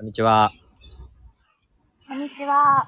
[0.00, 0.52] こんにちは。
[2.06, 2.84] こんにちは。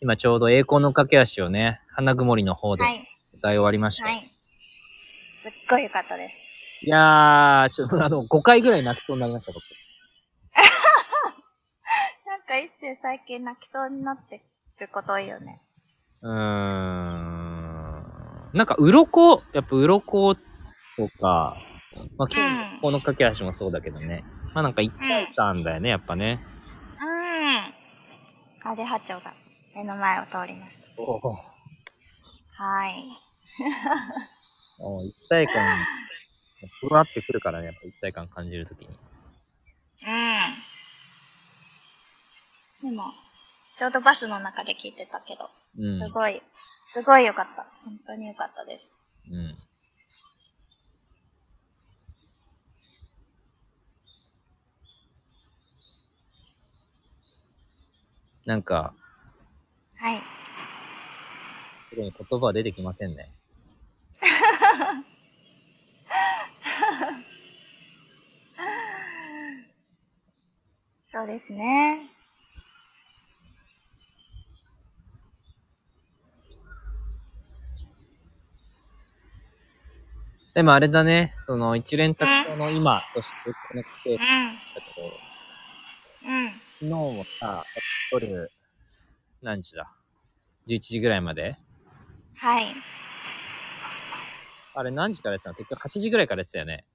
[0.00, 3.04] 今ちょうど栄光の架け橋をね、花曇りの方ではい。
[3.34, 4.20] 歌い終わりました。、はいい。
[5.36, 6.88] すっごい良かったです。
[6.88, 9.64] やー、ちょっとあの、5回ぐらい泣きそうになりました、僕。
[12.30, 14.40] なんか一世最近泣きそうになって
[14.80, 15.60] ること多いよね。
[16.22, 16.36] うーん。
[18.52, 20.40] なんか、鱗、やっぱ鱗と
[21.20, 21.56] か、
[22.16, 22.40] まあ、う
[22.70, 24.22] んのこの架け橋もそうだけどね。
[24.54, 26.38] まあなんか一体感だよね、やっぱね。
[27.00, 28.70] うん。
[28.72, 29.32] アデハチョウが
[29.74, 31.02] 目の前を通りました。
[31.02, 31.20] おお
[32.52, 33.04] はい。
[34.78, 35.54] お一体感、
[36.80, 38.88] ふわってくるからね、やっぱ一体感感じるときに。
[38.88, 38.90] う
[42.86, 42.90] ん。
[42.90, 43.04] でも、
[43.76, 45.98] ちょうどバスの中で聞いてたけど、うん。
[45.98, 46.42] すごい、
[46.82, 47.66] すごい良かった。
[47.84, 49.00] 本当に良かったです。
[49.30, 49.56] うん。
[58.46, 58.94] なんか、
[59.96, 60.16] はい。
[61.90, 63.32] すごい言葉は出てきませんね。
[71.02, 72.10] そうですね。
[80.54, 84.18] でもあれだね、その一連卓上の今としてこのってうん。
[84.18, 84.79] だけど、うん。
[86.80, 87.62] 昨日もさ、
[88.10, 88.50] 夜、
[89.42, 89.92] 何時だ
[90.66, 91.54] ?11 時ぐらいまで？
[92.38, 92.64] はい。
[94.74, 95.56] あれ何時からやってたの？
[95.56, 96.86] 結局8時ぐらいからやってたよね。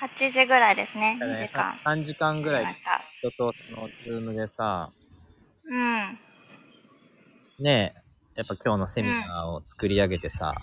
[0.00, 1.18] 8時ぐらいですね。
[1.20, 1.98] 2だからね時間。
[1.98, 3.02] 3時間ぐらいやりました。
[3.18, 4.90] 人とそのズームでさ、
[5.64, 7.62] うん。
[7.62, 8.00] ねえ、
[8.36, 10.54] やっぱ今日のセミナーを作り上げてさ、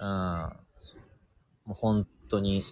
[0.00, 0.06] うん。
[1.64, 2.62] もう本当に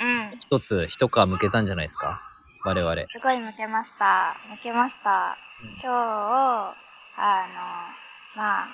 [0.00, 0.08] うん。
[0.08, 0.38] うん。
[0.38, 2.20] 一つ一皮向けたんじゃないですか？
[2.64, 2.94] 我々。
[3.08, 4.36] すごい向けました。
[4.50, 5.36] 向けました。
[5.82, 8.68] 今日、あの、まあ、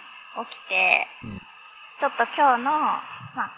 [0.46, 1.40] 起きて、うん
[2.00, 3.52] ちょっと今日の、まあ、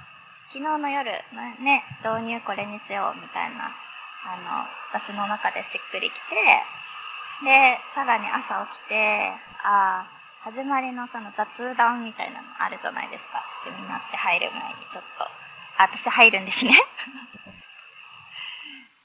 [0.53, 6.37] 昨日の夜、まあね、導入これにしようみたいな、あの、私の中でしっくりきて、
[7.43, 9.31] で、さらに朝起きて、
[9.65, 10.11] ああ、
[10.43, 13.43] 始まりのその雑談みたいなのあるじゃないですか。
[13.65, 16.73] で、みんなって入る前にちょっと、あ、私入るんですね。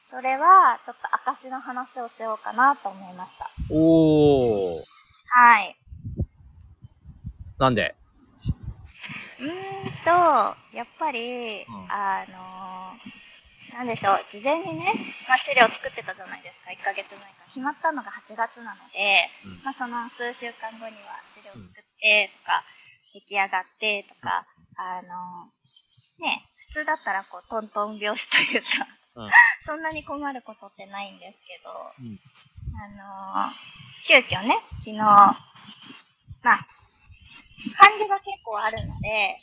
[0.10, 3.50] それは、ちょっと証の話をしようかなと思いました。
[3.70, 4.84] おー。
[5.28, 5.76] はい。
[7.60, 7.96] なんで？
[9.40, 9.50] うーん
[10.04, 10.10] と、
[10.76, 13.20] やっぱり、うんあのー
[13.74, 14.84] なんでしょう、事前にね、
[15.28, 17.46] まあ、資料作ってたじゃないですか、1ヶ月前から。
[17.48, 19.14] 決まったのが8月なので、
[19.46, 22.64] うんまあ、その数週間後には資料作ってとか、
[23.14, 24.44] 出来上がってとか、
[24.76, 28.99] あのーね、普通だったらこう、トントン拍子というか、うん
[29.66, 32.20] そんなに困ることってないんですけど、うん
[32.76, 33.54] あのー
[34.08, 35.36] 急遽ね、昨日、ま
[36.54, 36.66] あ、
[37.78, 39.38] 漢字が結構あるので、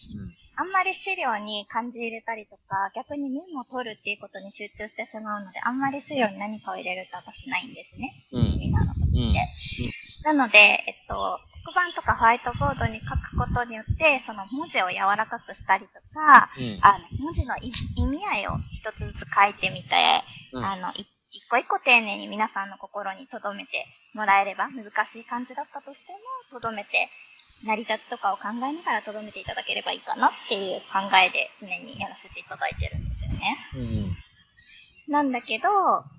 [0.56, 8.12] あんまり資料に漢字入れたりとか、逆にメモを取るっていうことに集中してしまうので、あんまり資料に何かを入れると私ないんですね。
[8.32, 8.42] うん。
[8.42, 8.52] うん。
[8.52, 9.46] セミナーの時うんって。
[10.24, 16.78] なので、えっと、黒板とかホワイトボードに書くことによって、その文字を柔らかくしたりとか、うん。
[16.78, 19.96] あの、文字の意意味合いを一つずつ書いてみて、
[20.52, 23.84] うんあの、い一個一個丁寧に皆さんの心に留めて
[24.14, 27.08] もらえれば、難しい漢字だったとしても、留めて、
[27.64, 33.58] 成り立ちとかを考えながら留めていただければいいかなっていう考えで常にやらせていただいてるんですよね。
[33.74, 34.16] うん。
[35.08, 35.68] なんだけど、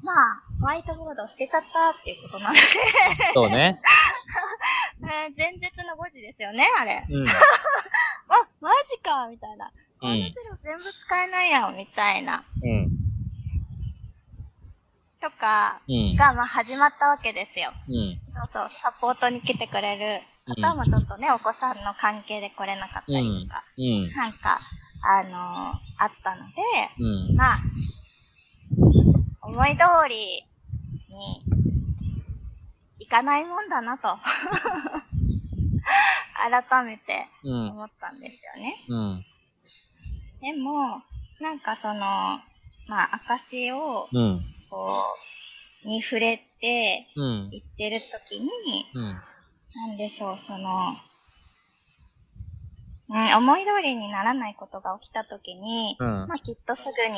[0.02, 2.60] まあ、ホワイトボードを捨てちゃったっていうことなんで、
[3.34, 3.82] そうね。
[5.00, 7.06] ね前日の5時ですよね、あれ。
[7.10, 7.28] うん。
[7.28, 7.32] あ、
[8.62, 9.72] マジかみたいな。
[10.00, 12.44] この資料全部使えないやん、みたいな。
[12.64, 12.90] うん。
[15.20, 16.16] とか、うん。
[16.16, 17.72] が、まあ、始まったわけですよ。
[17.88, 18.22] うん。
[18.34, 20.22] そうそう、サポートに来てくれる
[20.62, 24.08] 方もちょっとね、お子さんの関係で来れなかったりとか、うん。
[24.14, 24.62] なんか、
[25.04, 26.62] あのーあったので、
[27.00, 27.36] うん。
[27.36, 27.58] まあ、
[29.48, 30.16] 思い通り
[31.08, 31.42] に
[33.00, 34.10] いかないもんだなと、
[36.70, 37.14] 改めて
[37.46, 37.70] うん。
[37.70, 38.86] 思ったんですよね。
[38.90, 39.26] うん。
[40.42, 41.02] でも、
[41.40, 41.96] なんかその、
[42.88, 44.42] まあ、証を、うん。
[44.70, 45.06] こ
[45.86, 47.50] う、に触れてうん。
[47.50, 48.50] 言ってる時に、
[48.96, 49.04] うん。
[49.76, 50.98] なんでしょう、その、
[53.10, 57.16] うん、思い通りにならないことが起きた時に、うんまあきっとすぐに、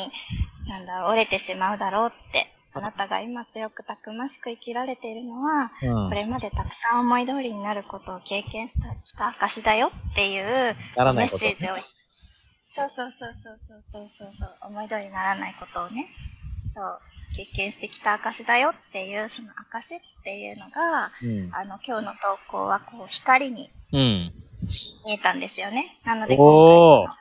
[0.70, 6.16] なんだろう、折れてしまうだろうって、あなたが今強くたくましく生きられているのは、うんこ。
[6.16, 11.46] れまでたくさん思い通りになることを経験したきた証だよっていうメならないこと。
[11.46, 11.76] ッセージを、
[12.68, 16.06] そうそうそうそうそうそうそうそう、思い通りにならないことをね、
[16.68, 17.00] そう、
[17.36, 21.50] 経験してきた証だよっていう、その証っていうのが、うん。
[21.54, 24.32] あの、今日の投稿はこう、光にうん。
[25.06, 25.98] 見えたんですよね。
[26.06, 27.16] なので、おー今回その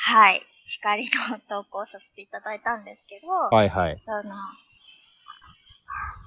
[0.00, 1.10] はい、光の
[1.48, 3.98] 投稿させていただいたんですけど、はいはい。
[4.00, 4.34] その、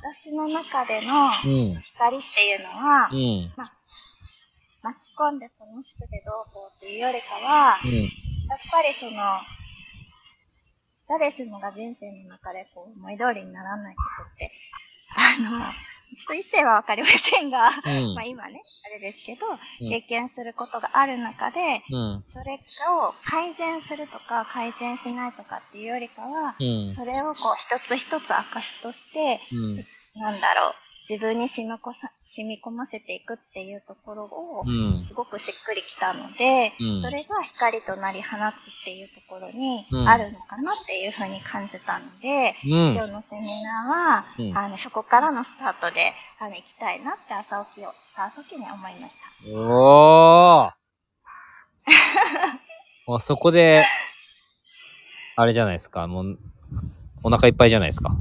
[0.01, 1.81] 私の中でのうん。
[1.81, 3.53] 光っていうのは、うん。
[4.81, 7.93] 巻き込んで楽しくてどうこうっていうよりかは、うん。
[7.93, 8.09] やっ
[8.71, 9.21] ぱりその、
[11.07, 14.51] 誰しもが人生の中でこう思い通りにならないことって、
[15.17, 15.65] あの、
[16.17, 21.59] ちょっと一世はわかりませんが、うんまあ今ね、あれですけど、うん経験することがある中で、
[21.91, 22.21] うん。
[22.23, 26.93] それを改善するとか改善しないとかっていうよりかは、うん。
[26.93, 30.21] それをこう一つ一つ証として、うん。
[30.21, 30.73] なんだろう、
[31.11, 35.03] 自分に染みこさ染み込ませていくっていうところを、うん。
[35.03, 42.95] すごくしっくりきたので、うんそれが光となり放つっていうところにうんあるのかなっていうふうに感じたので、うん。
[42.95, 45.99] 今日のセミナーは、うんあのそこからのスタートで
[46.39, 49.51] あの行きたいなって朝起きをした時に思いました。
[49.53, 50.71] おー
[53.11, 53.83] もうそこで、
[55.35, 56.07] あれじゃないですか。
[56.07, 56.39] もう、
[57.23, 58.15] お腹いっぱいじゃないですか。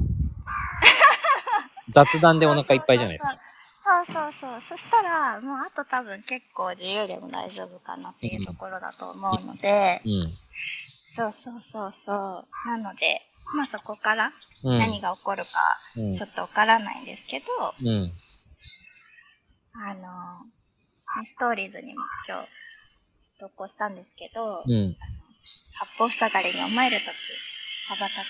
[1.91, 3.37] 雑談でお腹いっぱいじゃないですか。
[3.83, 10.33] そうそうそうそしたら、もうあと多分結構自由でも大丈夫かなっていうところだと思うので、うん。
[11.01, 12.67] そうそうそうそう。
[12.67, 13.21] なので、
[13.55, 14.31] まあそこから
[14.63, 14.77] うん。
[14.77, 15.49] 何が起こるか
[15.97, 17.45] うんちょっとわからないんですけど、
[17.83, 18.13] うん。
[19.73, 22.47] あの、ねストーリーズにも今日
[23.39, 24.95] 投稿したんですけど、うん。
[25.73, 27.15] 八方塞がりに思えるとき、
[27.89, 28.27] 羽ばたく、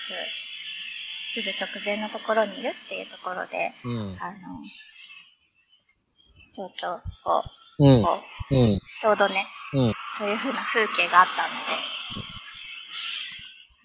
[1.32, 4.14] すぐ直前のところにいるっていうところで、うん。
[4.20, 4.60] あの、
[6.52, 7.42] 蝶々を、
[7.80, 8.02] うん。
[8.02, 8.10] こ
[8.50, 8.78] う、うん。
[9.00, 9.42] ちょうどね、
[9.72, 9.94] うん。
[10.18, 11.72] そういう風な風景があったので、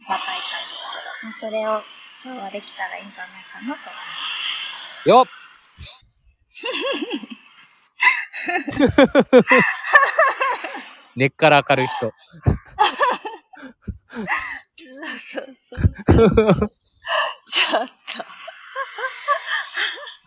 [0.08, 1.82] 羽ばたいたんですけど、それを
[2.26, 4.12] 今日はできたらいいんじゃないかなと思いま
[5.04, 5.10] す。
[5.10, 5.26] よっ
[11.16, 12.12] 根っから明るい人。
[14.18, 15.84] そうそう
[16.54, 16.72] そう。
[17.50, 17.94] ちょっと。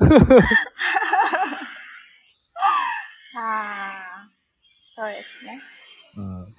[3.36, 4.28] ああ、
[4.94, 5.60] そうですね。
[6.16, 6.48] うん。
[6.48, 6.52] い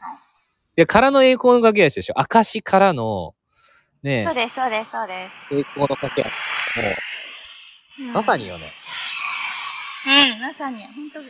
[0.75, 2.19] や、からの栄光の架け橋でしょ。
[2.19, 3.35] 証からの、
[4.03, 5.35] ねそうです、そうです、そうです。
[5.51, 6.29] 栄光の架け橋。
[6.29, 6.87] も
[7.99, 8.71] うんう、まさによね。
[10.33, 11.27] うん、まさに、本当に、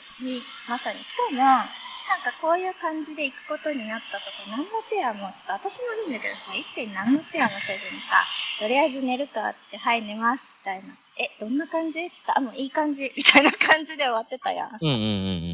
[0.69, 0.99] まさに。
[0.99, 1.63] しかも、
[2.11, 8.19] なんかこういう感じで行くことになったとか、何のシェアも、ちょっと私もいいんだけどさ、一斉に何のシェアもせずにさ、
[8.59, 10.91] とりあえず寝るかって、はい、寝ます、みたいな。
[11.15, 12.03] え、どんな感じ？
[12.03, 14.69] って言ったら、あ、もういい感じ、みたいな感じで終わってたやん。
[14.75, 14.97] うんうんう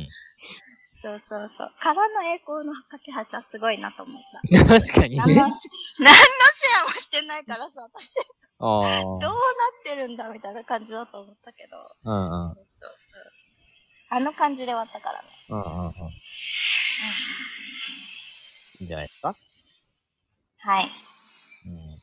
[0.01, 0.07] ん
[0.99, 1.71] そうそうそう。
[1.79, 4.61] からの栄光の架け橋はすごいなと思った。
[4.61, 4.67] うん。
[4.67, 5.21] 確かにね。
[5.21, 8.15] シ何のシェアもしてないからさ、私。
[8.59, 8.87] どうな
[9.21, 9.31] っ
[9.85, 11.77] てるんだみたいな感じだと思ったけど。
[12.03, 12.66] うんうん。
[14.09, 15.27] あの感じで終わったからね。
[15.49, 15.89] うんうんうん。
[15.89, 16.03] いうん
[18.81, 19.35] いんじゃないですか？
[20.59, 20.85] はい。
[21.65, 22.01] うん。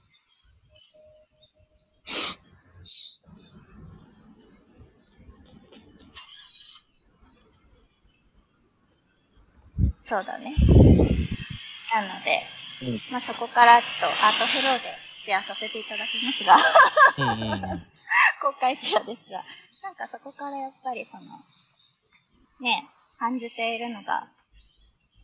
[9.99, 10.55] そうだね。
[11.95, 12.43] なので、
[12.83, 14.89] うんまあそこからちょっとアートフローで
[15.25, 16.57] シェアさせていただきますが、
[17.35, 17.61] うんうんうん。
[18.43, 19.43] 公開シェアですが、
[19.83, 21.23] なんかそこからやっぱりその、
[22.61, 22.87] ね、
[23.19, 24.29] 感じているのが、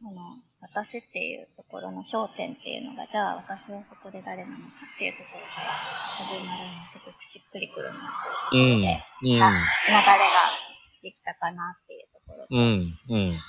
[0.01, 9.43] その、私っていうところの焦点っていうのが、じゃあ私はそこで誰なのかっていうところから始まるのすごくしっくりくるなっていうところで、うん。
[9.43, 10.41] あ流れが
[11.03, 12.99] できたかなっていうところと、うん。
[13.09, 13.41] うん。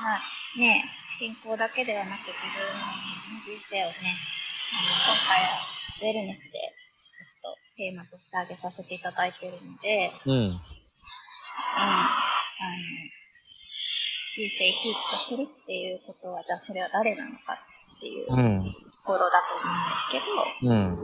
[0.00, 0.20] まあ
[0.58, 0.84] ね、
[1.18, 4.16] 健康だけではなく自分の人生をね、
[4.72, 5.60] あの今回は
[6.00, 10.60] ウェルネスでちょっとテーマとして挙げさせていただいているので、うん、うん。
[14.34, 18.74] 人生生き生きとするっていうことは、じゃあそれは誰なのかっていうとうん。
[19.04, 20.96] ころだと思うんですけど、うん。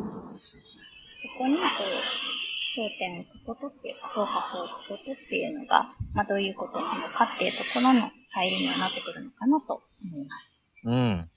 [1.22, 1.66] そこにこう、
[2.76, 10.70] 焦点を置くことっていうか、フォーカスを置くことっていうのが、まあどういうことなのかっていうところの入りにはなってくるのかなと思います。
[10.84, 11.30] うん。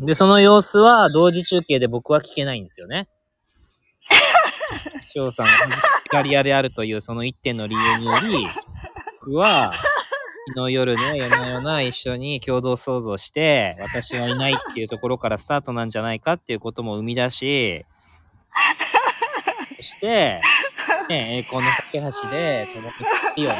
[0.00, 3.08] で、その様子は同時中継で僕は聞けないんですよね。
[5.12, 5.52] 翔さんが
[6.12, 8.46] ガリアであるというその一点の理由により、
[9.20, 9.72] 僕は、
[10.54, 17.84] 昨日夜ね、夜な夜な一緒に共同創造して、私はいないっていうところからスタートなんじゃないかっていうことも生み出し、
[19.76, 20.40] そして、
[21.08, 22.94] ね、栄光の架け橋で、共に
[23.36, 23.56] いいよね。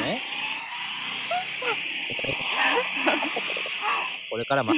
[4.31, 4.73] これからま、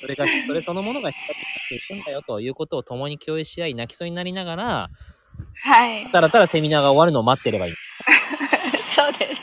[0.00, 1.33] それが、それそのものが光
[1.64, 4.90] っていくんだよということを共に共有し合い、泣きそうになりながら、
[5.62, 6.06] はい。
[6.12, 7.72] ただただセミナーが終わるのを待ってればいい。
[8.86, 9.42] そうです。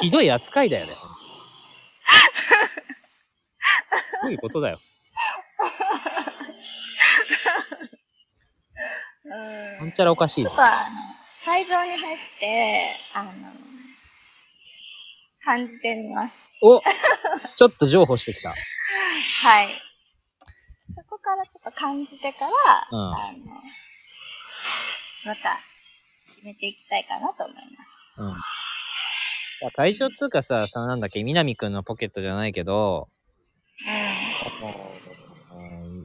[0.00, 0.92] ひどい扱いだよね。
[4.22, 4.80] どういうことだよ。
[9.24, 9.78] うん。
[9.78, 10.56] なんちゃらおかしいぞちょっ。
[10.56, 10.72] とあの、
[11.44, 12.82] 会場に入って、
[13.14, 13.30] あの、
[15.44, 16.34] 感じてみます。
[16.62, 16.80] お
[17.56, 18.50] ちょっと譲歩してきた。
[19.42, 19.89] はい。
[21.30, 22.50] からちょっと感じてから、
[22.90, 23.38] うんあの、
[25.26, 25.58] また
[26.34, 27.62] 決めていきたいかなと思います。
[28.18, 28.28] うん。
[28.30, 28.32] い
[29.62, 33.08] や会場つうかさ、さ、なんだっけ、南くんのポケットじゃないけど、
[35.56, 36.00] うん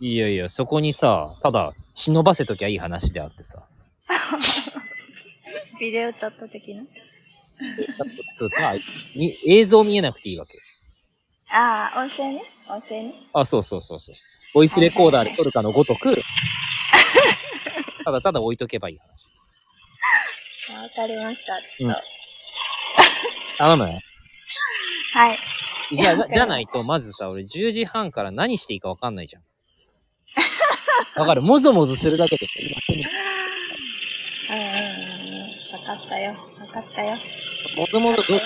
[0.00, 3.66] いやいや、そこにさ、ただ、忍ばせときゃいい話であってさ。
[5.72, 5.78] うん。
[5.80, 6.84] ビデオチャット的な？
[8.36, 8.56] つうか、
[9.16, 10.58] み 映像見えなくていいわけ。
[11.50, 12.42] ああ、音声ね。
[12.68, 13.14] 音声ね。
[13.32, 14.14] あ、そうそうそうそう。
[14.54, 16.14] ボイスレコーダーで撮るかのごとく、
[18.04, 19.08] ただただ置いとけばいい話。
[20.78, 21.60] あわかりました。
[21.60, 22.00] ちょっと。
[23.58, 24.00] 頼むね。
[25.12, 25.38] はい。
[25.96, 29.42] じゃあ、じゃないと、まずさ、俺10時半から何していいかわかんないじゃん。
[31.16, 31.42] わかる？
[31.42, 32.46] もぞもぞするだけで
[34.50, 34.60] うん。
[35.90, 36.32] わかったよ。
[36.32, 37.16] わかったよ。
[37.76, 38.38] もぞもぞどう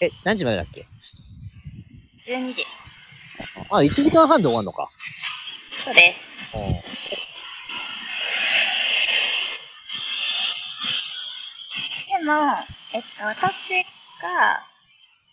[0.00, 0.80] え、何時までだっけ？
[0.80, 0.86] ん。
[2.26, 2.66] 12時。
[3.70, 4.90] あ、1時間半で終わんのか。
[5.78, 6.20] そうです。
[12.08, 12.32] でも、
[12.92, 13.82] えっと、私
[14.20, 14.60] が、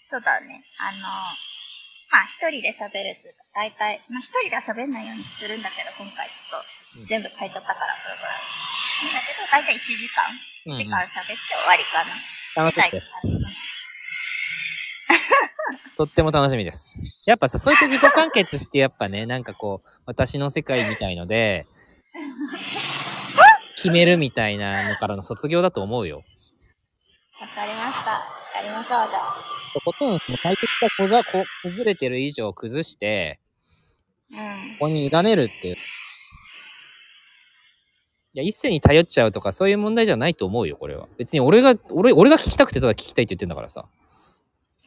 [0.09, 9.13] そうだね、あの、まあ、一人で喋るっていうか、大体、まあ、一人では喋んないようにするんだけど、今回ちょっと、全部書いちゃったから、プログラム。
[9.13, 10.23] だけど、大体1時間、
[10.65, 12.63] 1時間喋って終わりかな。
[12.69, 13.76] 楽しみです。
[15.97, 16.97] とっても楽しみです。
[17.25, 21.65] やっぱさ、そういう時自己完結して、やっぱね、なんかこう、私の世界みたいので、
[23.77, 26.23] 決めるみたいなのからの卒業だと思うよ。
[27.39, 28.11] わかりました。
[28.59, 29.57] やりましょう、じゃあ。
[29.73, 33.39] とことん、その解決がこう崩れてる以上崩して、
[34.31, 34.37] うん
[34.79, 34.85] こ。
[34.85, 35.75] こに委ねるっていう。
[35.75, 35.77] い
[38.33, 41.07] や、一斉に頼っちゃうとか、そういう問題じゃないと思うよ、これは。
[41.17, 43.85] 別に俺が、俺、俺が聞きたくてただ聞きたいって言ってんだからさ。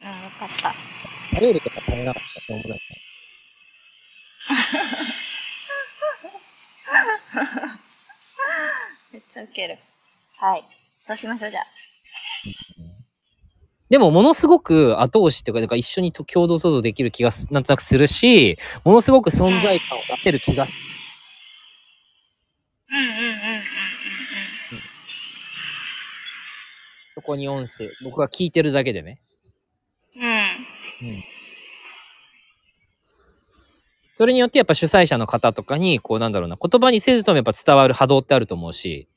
[0.01, 0.73] うん、わかった。
[1.39, 2.75] 頼るとか頼らなかったって思うだ
[9.13, 9.77] めっちゃウケる。
[10.37, 10.65] はい。
[10.99, 11.65] そうしましょう、じゃあ。
[13.89, 20.77] でも、ものすごく後押しっていうか、か一緒にと共同創造できる気がすなんとなくするし、ものすごく存在感を出せる気がする。
[22.89, 23.27] うんうんうんうんう
[23.59, 23.63] ん
[27.13, 29.19] そこに音声、僕が聞いてるだけでね。
[34.15, 39.07] それによってやっぱ主催者の方とかに、こうなんだろうな、言葉にせずともやっぱ伝わる波動ってあると思うし、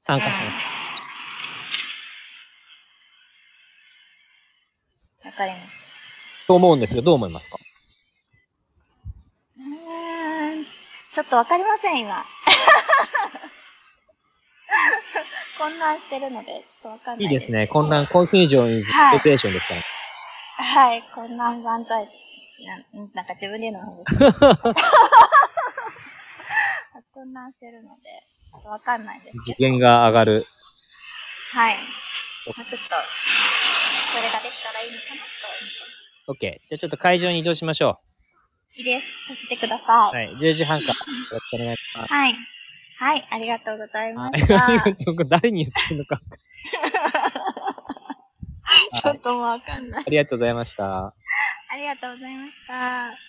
[0.00, 0.36] 参加者の
[5.24, 5.78] わかりました。
[6.46, 7.02] と思うんですよ。
[7.02, 7.58] どう思いますか？
[9.58, 10.64] うーん。
[11.12, 12.24] ちょっとわかりません、今。
[15.58, 17.26] 混乱してるので、ちょっとわかんないい。
[17.26, 17.66] いですね。
[17.66, 19.97] 混乱、コンフュージョンイズはいシチュエーションですから。
[20.78, 22.06] はい、混乱万歳。
[22.64, 22.76] な
[23.14, 24.04] なんか自分で言うのも
[27.12, 28.02] 混乱してるので、
[28.52, 29.38] ちょっとわかんないです。
[29.44, 30.46] 次元が上がる。
[31.52, 31.74] はい。
[31.74, 31.80] ま
[32.52, 32.76] あ、ちょっと、そ
[34.22, 35.34] れができたらいいのかなと
[36.28, 36.46] 思って。
[36.46, 36.68] OK。
[36.68, 37.98] じゃあちょっと会場に移動しましょ
[38.76, 39.08] いいです。
[39.26, 40.16] させてくださう。
[40.16, 40.26] い。
[40.26, 40.36] はい。
[40.36, 40.96] 10時半からよ
[41.32, 42.12] ろしくお願いします。
[42.12, 42.34] はい。
[42.98, 44.38] はい、ありがとうございまはい。
[44.38, 44.64] した。
[44.64, 46.20] ありがとうご誰に言ってんのか。
[48.94, 50.04] ちょっともうわかんない。
[50.06, 51.14] ありがとうございました。
[51.70, 53.27] ありがとうございました。